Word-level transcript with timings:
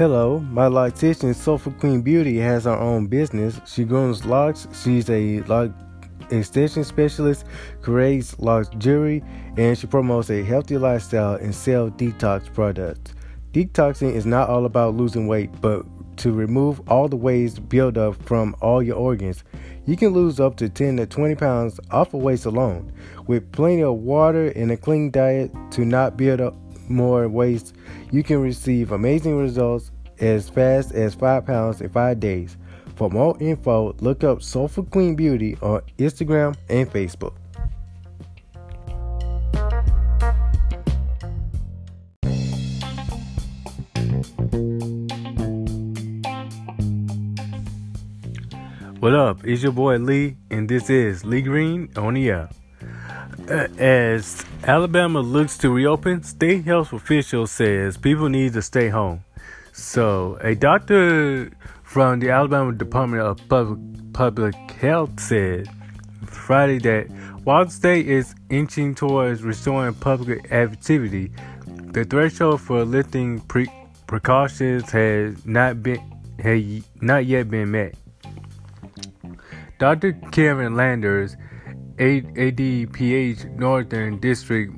Hello, 0.00 0.38
my 0.38 0.64
loctician 0.64 1.34
Soulful 1.34 1.72
Queen 1.72 2.00
Beauty 2.00 2.38
has 2.38 2.64
her 2.64 2.70
own 2.74 3.06
business. 3.06 3.60
She 3.66 3.84
grows 3.84 4.24
locks. 4.24 4.66
She's 4.82 5.10
a 5.10 5.42
lock 5.42 5.72
extension 6.30 6.84
specialist, 6.84 7.44
creates 7.82 8.38
locks 8.38 8.70
jewelry, 8.78 9.22
and 9.58 9.76
she 9.76 9.86
promotes 9.86 10.30
a 10.30 10.42
healthy 10.42 10.78
lifestyle 10.78 11.34
and 11.34 11.54
sell 11.54 11.90
detox 11.90 12.50
products. 12.54 13.12
Detoxing 13.52 14.14
is 14.14 14.24
not 14.24 14.48
all 14.48 14.64
about 14.64 14.94
losing 14.94 15.26
weight, 15.26 15.50
but 15.60 15.84
to 16.16 16.32
remove 16.32 16.80
all 16.88 17.06
the 17.06 17.16
waste 17.16 17.68
buildup 17.68 18.14
from 18.22 18.56
all 18.62 18.82
your 18.82 18.96
organs. 18.96 19.44
You 19.84 19.98
can 19.98 20.14
lose 20.14 20.40
up 20.40 20.56
to 20.56 20.70
10 20.70 20.96
to 20.96 21.06
20 21.06 21.34
pounds 21.34 21.78
off 21.90 22.14
of 22.14 22.22
waste 22.22 22.46
alone. 22.46 22.90
With 23.26 23.52
plenty 23.52 23.82
of 23.82 23.96
water 23.96 24.46
and 24.56 24.70
a 24.70 24.78
clean 24.78 25.10
diet 25.10 25.50
to 25.72 25.84
not 25.84 26.16
build 26.16 26.40
up 26.40 26.54
more 26.90 27.28
waste, 27.28 27.74
you 28.10 28.22
can 28.22 28.42
receive 28.42 28.92
amazing 28.92 29.38
results 29.38 29.90
as 30.18 30.48
fast 30.48 30.92
as 30.92 31.14
5 31.14 31.46
pounds 31.46 31.80
in 31.80 31.88
5 31.88 32.20
days. 32.20 32.56
For 32.96 33.08
more 33.08 33.36
info, 33.40 33.94
look 34.00 34.24
up 34.24 34.42
Soulful 34.42 34.84
Queen 34.84 35.14
Beauty 35.14 35.56
on 35.62 35.80
Instagram 35.98 36.56
and 36.68 36.90
Facebook. 36.90 37.32
What 49.00 49.14
up? 49.14 49.46
It's 49.46 49.62
your 49.62 49.72
boy 49.72 49.96
Lee, 49.96 50.36
and 50.50 50.68
this 50.68 50.90
is 50.90 51.24
Lee 51.24 51.40
Green 51.40 51.88
on 51.96 52.12
the. 52.12 52.32
Uh, 52.32 52.48
as 53.78 54.44
Alabama 54.64 55.20
looks 55.20 55.56
to 55.58 55.70
reopen, 55.70 56.22
state 56.22 56.64
health 56.64 56.92
official 56.92 57.46
says 57.46 57.96
people 57.96 58.28
need 58.28 58.52
to 58.52 58.60
stay 58.60 58.90
home. 58.90 59.24
So, 59.72 60.38
a 60.42 60.54
doctor 60.54 61.50
from 61.82 62.20
the 62.20 62.30
Alabama 62.30 62.72
Department 62.72 63.22
of 63.22 63.48
Public, 63.48 63.78
Public 64.12 64.54
Health 64.72 65.18
said 65.18 65.66
Friday 66.26 66.78
that 66.80 67.06
while 67.44 67.64
the 67.64 67.70
state 67.70 68.06
is 68.06 68.34
inching 68.50 68.94
towards 68.94 69.42
restoring 69.42 69.94
public 69.94 70.52
activity, 70.52 71.32
the 71.92 72.04
threshold 72.04 72.60
for 72.60 72.84
lifting 72.84 73.40
pre- 73.40 73.72
precautions 74.06 74.90
has 74.90 75.46
not 75.46 75.82
been 75.82 76.00
has 76.38 76.82
not 77.00 77.24
yet 77.24 77.50
been 77.50 77.70
met. 77.70 77.94
Dr. 79.78 80.12
Karen 80.32 80.76
Landers, 80.76 81.36
ADPH 82.00 83.56
Northern 83.56 84.18
District 84.20 84.72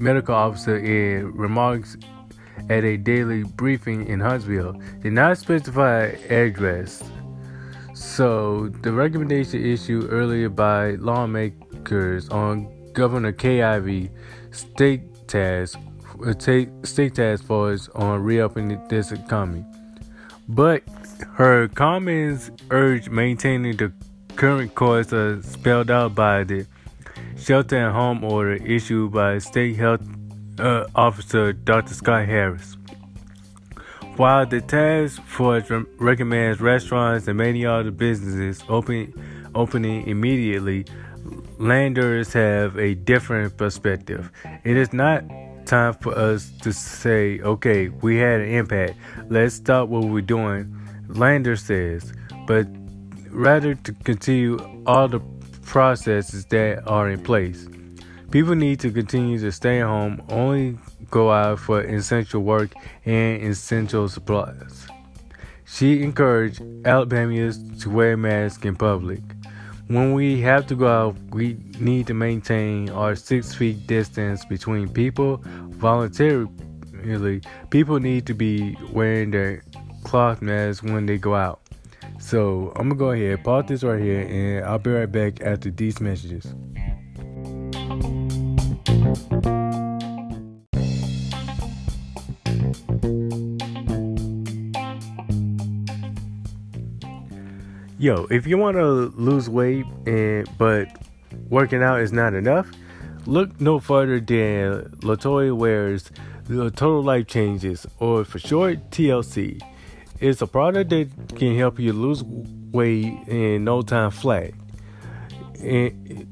Medical 0.00 0.34
Officer, 0.34 0.78
in 0.78 1.30
remarks 1.36 1.98
at 2.70 2.84
a 2.84 2.96
daily 2.96 3.42
briefing 3.42 4.06
in 4.06 4.18
Huntsville, 4.18 4.72
did 5.02 5.12
not 5.12 5.36
specify 5.36 6.06
address. 6.30 7.02
So, 7.92 8.70
the 8.80 8.92
recommendation 8.92 9.62
issued 9.62 10.10
earlier 10.10 10.48
by 10.48 10.92
lawmakers 10.92 12.30
on 12.30 12.66
Governor 12.94 13.34
Ivey 13.38 14.10
state 14.50 15.28
task 15.28 15.78
state 16.84 17.14
task 17.14 17.44
force 17.44 17.90
on 17.94 18.22
reopening 18.22 18.80
this 18.88 19.12
economy. 19.12 19.66
But 20.48 20.82
her 21.34 21.68
comments 21.68 22.50
urged 22.70 23.10
maintaining 23.10 23.76
the 23.76 23.92
current 24.44 24.74
course 24.74 25.10
are 25.10 25.40
spelled 25.42 25.90
out 25.90 26.14
by 26.14 26.44
the 26.44 26.66
shelter 27.38 27.78
and 27.78 27.94
home 27.94 28.22
order 28.22 28.52
issued 28.52 29.10
by 29.10 29.38
State 29.38 29.74
Health 29.74 30.02
uh, 30.58 30.84
Officer 30.94 31.54
Dr. 31.54 31.94
Scott 31.94 32.26
Harris. 32.26 32.76
While 34.16 34.44
the 34.44 34.60
task 34.60 35.22
force 35.22 35.64
recommends 35.98 36.60
restaurants 36.60 37.26
and 37.26 37.38
many 37.38 37.64
other 37.64 37.90
businesses 37.90 38.62
open, 38.68 39.14
opening 39.54 40.06
immediately, 40.06 40.84
landers 41.56 42.34
have 42.34 42.78
a 42.78 42.96
different 42.96 43.56
perspective. 43.56 44.30
It 44.62 44.76
is 44.76 44.92
not 44.92 45.24
time 45.64 45.94
for 45.94 46.14
us 46.18 46.52
to 46.60 46.70
say, 46.70 47.40
okay, 47.40 47.88
we 47.88 48.18
had 48.18 48.42
an 48.42 48.50
impact, 48.50 48.92
let's 49.30 49.54
stop 49.54 49.88
what 49.88 50.04
we're 50.04 50.20
doing, 50.20 50.76
Lander 51.08 51.56
says, 51.56 52.12
but 52.46 52.66
rather 53.34 53.74
to 53.74 53.92
continue 54.04 54.58
all 54.86 55.08
the 55.08 55.20
processes 55.62 56.44
that 56.46 56.86
are 56.86 57.10
in 57.10 57.22
place. 57.22 57.68
People 58.30 58.54
need 58.54 58.80
to 58.80 58.90
continue 58.90 59.38
to 59.38 59.52
stay 59.52 59.80
home, 59.80 60.22
only 60.28 60.78
go 61.10 61.30
out 61.30 61.58
for 61.58 61.82
essential 61.82 62.40
work 62.42 62.72
and 63.04 63.42
essential 63.42 64.08
supplies. 64.08 64.86
She 65.66 66.02
encouraged 66.02 66.62
Alabamians 66.86 67.82
to 67.82 67.90
wear 67.90 68.16
masks 68.16 68.64
in 68.64 68.76
public. 68.76 69.20
When 69.88 70.14
we 70.14 70.40
have 70.40 70.66
to 70.68 70.74
go 70.74 70.88
out, 70.88 71.16
we 71.30 71.58
need 71.78 72.06
to 72.06 72.14
maintain 72.14 72.90
our 72.90 73.14
six 73.14 73.54
feet 73.54 73.86
distance 73.86 74.44
between 74.44 74.88
people 74.88 75.40
voluntarily. 75.44 76.48
People 77.70 78.00
need 78.00 78.26
to 78.26 78.34
be 78.34 78.76
wearing 78.92 79.30
their 79.30 79.62
cloth 80.04 80.40
masks 80.40 80.82
when 80.82 81.06
they 81.06 81.18
go 81.18 81.34
out. 81.34 81.60
So 82.24 82.72
I'm 82.76 82.88
gonna 82.88 82.94
go 82.94 83.10
ahead, 83.10 83.44
pause 83.44 83.66
this 83.68 83.84
right 83.84 84.00
here, 84.00 84.22
and 84.22 84.64
I'll 84.64 84.78
be 84.78 84.90
right 84.90 85.12
back 85.12 85.42
after 85.42 85.70
these 85.70 86.00
messages. 86.00 86.54
Yo, 97.98 98.26
if 98.30 98.46
you 98.46 98.56
want 98.56 98.78
to 98.78 99.12
lose 99.16 99.50
weight 99.50 99.84
and 100.06 100.48
but 100.56 100.88
working 101.50 101.82
out 101.82 102.00
is 102.00 102.10
not 102.10 102.32
enough, 102.32 102.70
look 103.26 103.60
no 103.60 103.78
further 103.78 104.18
than 104.18 104.88
Latoya 105.02 105.54
Ware's 105.54 106.10
the 106.44 106.70
Total 106.70 107.02
Life 107.02 107.26
Changes, 107.26 107.86
or 107.98 108.24
for 108.24 108.38
short, 108.38 108.90
TLC. 108.90 109.60
It's 110.24 110.40
a 110.40 110.46
product 110.46 110.88
that 110.88 111.10
can 111.36 111.54
help 111.54 111.78
you 111.78 111.92
lose 111.92 112.24
weight 112.24 113.12
in 113.28 113.64
no 113.64 113.82
time 113.82 114.10
flat. 114.10 114.52
And 115.60 116.26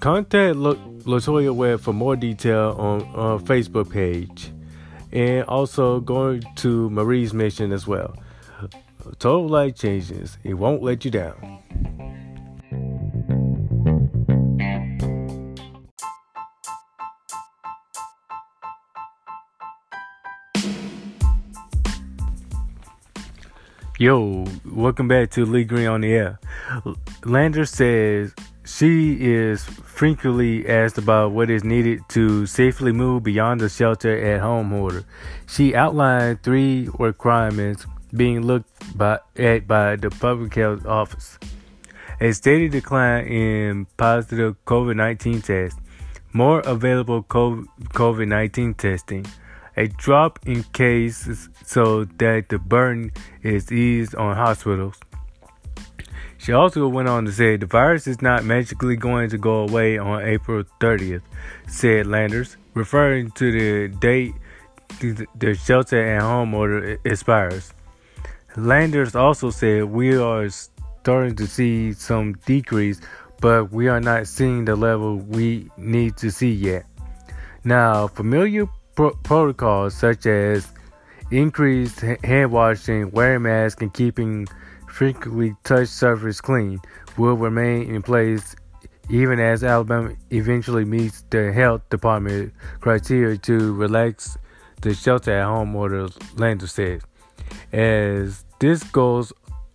contact 0.00 0.56
Latoya 0.56 1.54
Webb 1.54 1.80
for 1.80 1.92
more 1.92 2.16
detail 2.16 2.74
on 2.78 3.02
our 3.14 3.38
Facebook 3.38 3.90
page, 3.90 4.50
and 5.12 5.44
also 5.48 6.00
going 6.00 6.44
to 6.56 6.88
Marie's 6.88 7.34
mission 7.34 7.72
as 7.72 7.86
well. 7.86 8.16
Total 9.18 9.46
life 9.46 9.74
changes; 9.76 10.38
it 10.42 10.54
won't 10.54 10.82
let 10.82 11.04
you 11.04 11.10
down. 11.10 11.58
Yo, 23.98 24.44
welcome 24.66 25.08
back 25.08 25.30
to 25.30 25.46
Lee 25.46 25.64
Green 25.64 25.86
on 25.86 26.02
the 26.02 26.12
Air. 26.12 26.38
Lander 27.24 27.64
says 27.64 28.34
she 28.66 29.16
is 29.24 29.64
frequently 29.64 30.68
asked 30.68 30.98
about 30.98 31.32
what 31.32 31.48
is 31.48 31.64
needed 31.64 32.02
to 32.10 32.44
safely 32.44 32.92
move 32.92 33.22
beyond 33.22 33.58
the 33.58 33.70
shelter 33.70 34.14
at 34.34 34.42
home 34.42 34.70
order. 34.74 35.02
She 35.48 35.74
outlined 35.74 36.42
three 36.42 36.90
requirements 36.98 37.86
being 38.14 38.42
looked 38.42 38.98
by, 38.98 39.18
at 39.34 39.66
by 39.66 39.96
the 39.96 40.10
public 40.10 40.54
health 40.54 40.84
office. 40.84 41.38
A 42.20 42.32
steady 42.32 42.68
decline 42.68 43.24
in 43.24 43.86
positive 43.96 44.62
COVID 44.66 44.96
19 44.96 45.40
tests, 45.40 45.80
more 46.34 46.60
available 46.60 47.22
COVID 47.22 48.28
19 48.28 48.74
testing, 48.74 49.24
a 49.76 49.88
drop 49.88 50.38
in 50.46 50.62
cases 50.72 51.48
so 51.64 52.04
that 52.04 52.48
the 52.48 52.58
burden 52.58 53.12
is 53.42 53.70
eased 53.70 54.14
on 54.14 54.36
hospitals. 54.36 54.98
She 56.38 56.52
also 56.52 56.86
went 56.88 57.08
on 57.08 57.24
to 57.24 57.32
say 57.32 57.56
the 57.56 57.66
virus 57.66 58.06
is 58.06 58.22
not 58.22 58.44
magically 58.44 58.96
going 58.96 59.30
to 59.30 59.38
go 59.38 59.66
away 59.68 59.98
on 59.98 60.22
April 60.22 60.64
30th, 60.80 61.22
said 61.66 62.06
Landers, 62.06 62.56
referring 62.74 63.30
to 63.32 63.50
the 63.50 63.88
date 63.98 64.34
the 65.00 65.54
shelter 65.54 66.00
at 66.00 66.22
home 66.22 66.54
order 66.54 66.98
expires. 67.04 67.72
Landers 68.56 69.14
also 69.14 69.50
said 69.50 69.84
we 69.84 70.16
are 70.16 70.48
starting 70.48 71.36
to 71.36 71.46
see 71.46 71.92
some 71.92 72.34
decrease, 72.46 73.00
but 73.40 73.72
we 73.72 73.88
are 73.88 74.00
not 74.00 74.26
seeing 74.26 74.64
the 74.64 74.76
level 74.76 75.16
we 75.16 75.70
need 75.76 76.16
to 76.16 76.30
see 76.30 76.52
yet. 76.52 76.86
Now, 77.64 78.06
familiar 78.06 78.68
pro- 78.96 79.14
protocols 79.22 79.94
such 79.94 80.26
as 80.26 80.66
increased 81.30 82.00
hand 82.00 82.50
washing, 82.50 83.10
wearing 83.12 83.42
masks, 83.42 83.80
and 83.80 83.94
keeping 83.94 84.46
frequently 84.88 85.54
touched 85.62 85.92
surface 85.92 86.40
clean 86.40 86.80
will 87.16 87.34
remain 87.34 87.94
in 87.94 88.02
place 88.02 88.56
even 89.08 89.38
as 89.38 89.62
Alabama 89.62 90.12
eventually 90.30 90.84
meets 90.84 91.22
the 91.30 91.52
health 91.52 91.88
department 91.90 92.52
criteria 92.80 93.36
to 93.36 93.72
relax 93.74 94.36
the 94.82 94.94
shelter 94.94 95.32
at 95.32 95.44
home 95.44 95.76
order, 95.76 96.08
Lander 96.34 96.66
said. 96.66 97.02
As 97.72 98.44
this 98.58 98.82
goes 98.82 99.32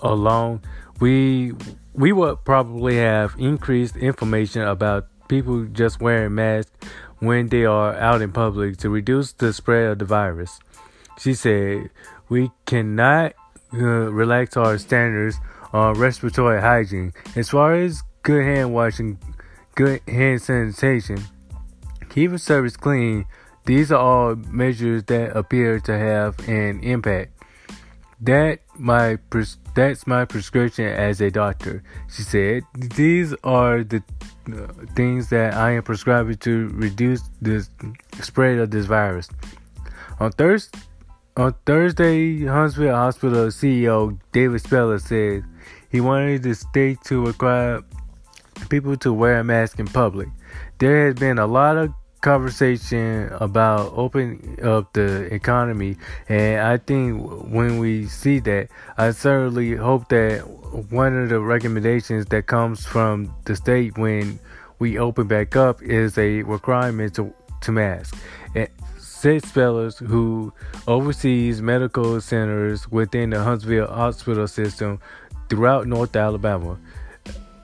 along, 0.00 0.62
we 1.00 1.52
we 1.94 2.12
will 2.12 2.36
probably 2.36 2.96
have 2.96 3.34
increased 3.38 3.96
information 3.96 4.62
about 4.62 5.06
people 5.28 5.64
just 5.66 6.00
wearing 6.00 6.34
masks 6.34 6.70
when 7.20 7.48
they 7.48 7.64
are 7.64 7.94
out 7.94 8.22
in 8.22 8.32
public 8.32 8.76
to 8.78 8.90
reduce 8.90 9.32
the 9.32 9.52
spread 9.52 9.88
of 9.88 9.98
the 9.98 10.04
virus. 10.04 10.58
She 11.18 11.34
said, 11.34 11.90
"We 12.28 12.50
cannot 12.66 13.34
uh, 13.72 14.12
relax 14.12 14.56
our 14.56 14.78
standards 14.78 15.38
on 15.72 15.94
respiratory 15.94 16.60
hygiene 16.60 17.12
as 17.36 17.50
far 17.50 17.74
as 17.74 18.02
good 18.22 18.44
hand 18.44 18.74
washing, 18.74 19.18
good 19.74 20.00
hand 20.08 20.42
sanitation, 20.42 21.22
keeping 22.08 22.38
service 22.38 22.76
clean." 22.76 23.26
These 23.66 23.90
are 23.90 23.98
all 23.98 24.34
measures 24.34 25.04
that 25.04 25.34
appear 25.34 25.80
to 25.80 25.98
have 25.98 26.38
an 26.46 26.80
impact. 26.80 27.32
That 28.20 28.60
my 28.76 29.16
that's 29.74 30.06
my 30.06 30.24
prescription 30.24 30.86
as 30.86 31.20
a 31.20 31.30
doctor. 31.30 31.82
She 32.08 32.22
said, 32.22 32.62
"These 32.74 33.34
are 33.44 33.82
the 33.82 34.02
uh, 34.52 34.68
things 34.94 35.30
that 35.30 35.54
I 35.54 35.72
am 35.72 35.82
prescribing 35.82 36.36
to 36.38 36.68
reduce 36.74 37.22
the 37.42 37.66
spread 38.20 38.58
of 38.58 38.70
this 38.70 38.86
virus." 38.86 39.28
On 40.20 40.30
Thursday, 40.30 40.78
on 41.36 41.54
Thursday, 41.66 42.46
Huntsville 42.46 42.94
Hospital 42.94 43.46
CEO 43.48 44.16
David 44.30 44.62
Spillers 44.62 45.02
said 45.02 45.44
he 45.90 46.00
wanted 46.00 46.44
the 46.44 46.54
state 46.54 46.98
to 47.04 47.26
require 47.26 47.82
people 48.68 48.96
to 48.98 49.12
wear 49.12 49.40
a 49.40 49.44
mask 49.44 49.80
in 49.80 49.86
public. 49.86 50.28
There 50.78 51.06
has 51.06 51.16
been 51.16 51.38
a 51.38 51.46
lot 51.46 51.76
of 51.76 51.92
conversation 52.24 53.28
about 53.38 53.92
opening 53.94 54.58
up 54.62 54.90
the 54.94 55.32
economy, 55.32 55.96
and 56.26 56.58
I 56.60 56.78
think 56.78 57.22
when 57.52 57.78
we 57.78 58.06
see 58.06 58.38
that, 58.40 58.68
I 58.96 59.10
certainly 59.10 59.76
hope 59.76 60.08
that 60.08 60.38
one 60.90 61.14
of 61.22 61.28
the 61.28 61.38
recommendations 61.38 62.24
that 62.26 62.46
comes 62.46 62.86
from 62.86 63.34
the 63.44 63.54
state 63.54 63.98
when 63.98 64.40
we 64.78 64.98
open 64.98 65.26
back 65.26 65.54
up 65.54 65.82
is 65.82 66.16
a 66.16 66.42
requirement 66.42 67.14
to 67.16 67.32
to 67.60 67.72
mask. 67.72 68.16
And 68.54 68.68
said 68.98 69.42
Spillers 69.42 69.98
who 69.98 70.52
oversees 70.86 71.60
medical 71.60 72.20
centers 72.22 72.90
within 72.90 73.30
the 73.30 73.44
Huntsville 73.44 73.86
hospital 73.86 74.48
system 74.48 74.98
throughout 75.50 75.86
North 75.86 76.16
Alabama. 76.16 76.78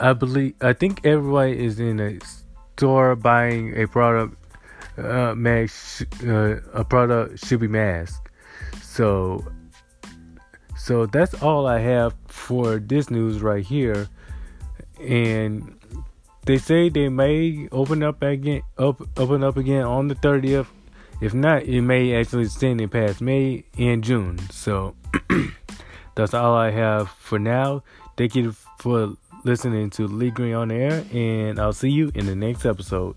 I 0.00 0.12
believe 0.14 0.54
I 0.60 0.72
think 0.72 1.06
everybody 1.06 1.64
is 1.64 1.78
in 1.78 2.00
a 2.00 2.18
store 2.76 3.14
buying 3.16 3.80
a 3.80 3.86
product 3.86 4.36
uh, 4.98 5.34
mask, 5.34 6.06
uh, 6.26 6.56
a 6.72 6.84
product 6.84 7.44
should 7.44 7.60
be 7.60 7.68
masked. 7.68 8.28
So, 8.82 9.44
so 10.76 11.06
that's 11.06 11.34
all 11.42 11.66
I 11.66 11.78
have 11.78 12.14
for 12.26 12.78
this 12.78 13.10
news 13.10 13.40
right 13.40 13.64
here. 13.64 14.08
And 15.00 15.78
they 16.44 16.58
say 16.58 16.88
they 16.88 17.08
may 17.08 17.68
open 17.72 18.02
up 18.02 18.22
again, 18.22 18.62
up, 18.78 19.00
open 19.18 19.44
up 19.44 19.56
again 19.56 19.82
on 19.82 20.08
the 20.08 20.14
30th. 20.16 20.66
If 21.20 21.34
not, 21.34 21.64
it 21.64 21.82
may 21.82 22.14
actually 22.14 22.44
extend 22.44 22.80
it 22.80 22.90
past 22.90 23.20
May 23.20 23.64
and 23.76 24.02
June. 24.02 24.38
So 24.50 24.94
that's 26.14 26.34
all 26.34 26.54
I 26.54 26.70
have 26.70 27.08
for 27.10 27.38
now. 27.38 27.82
Thank 28.16 28.34
you 28.34 28.52
for 28.78 29.16
listening 29.44 29.90
to 29.90 30.06
Lee 30.06 30.30
Green 30.30 30.54
on 30.54 30.70
air, 30.70 31.04
and 31.12 31.58
I'll 31.58 31.72
see 31.72 31.90
you 31.90 32.10
in 32.14 32.26
the 32.26 32.34
next 32.34 32.64
episode. 32.64 33.16